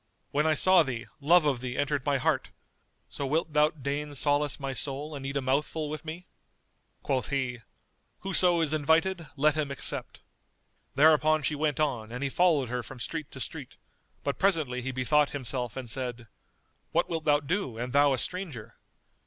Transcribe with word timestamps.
When 0.31 0.47
I 0.47 0.55
saw 0.55 0.81
thee, 0.81 1.05
love 1.19 1.45
of 1.45 1.61
thee 1.61 1.77
entered 1.77 2.03
my 2.07 2.17
heart: 2.17 2.49
so 3.07 3.23
wilt 3.27 3.53
thou 3.53 3.69
deign 3.69 4.15
solace 4.15 4.59
my 4.59 4.73
soul 4.73 5.13
and 5.13 5.23
eat 5.27 5.37
a 5.37 5.43
mouthful 5.43 5.89
with 5.91 6.03
me?" 6.03 6.25
Quoth 7.03 7.27
he, 7.29 7.59
"Whoso 8.21 8.61
is 8.61 8.73
invited, 8.73 9.27
let 9.35 9.53
him 9.53 9.69
accept." 9.69 10.23
Thereupon 10.95 11.43
she 11.43 11.53
went 11.53 11.79
on 11.79 12.11
and 12.11 12.23
he 12.23 12.29
followed 12.31 12.67
her 12.69 12.81
from 12.81 12.97
street 12.97 13.29
to 13.29 13.39
street, 13.39 13.77
but 14.23 14.39
presently 14.39 14.81
he 14.81 14.91
bethought 14.91 15.29
himself 15.37 15.77
and 15.77 15.87
said, 15.87 16.27
"What 16.91 17.07
wilt 17.07 17.25
thou 17.25 17.39
do 17.39 17.77
and 17.77 17.93
thou 17.93 18.11
a 18.13 18.17
stranger? 18.17 18.77